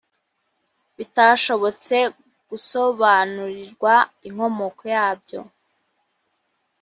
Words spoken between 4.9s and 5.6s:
yabyo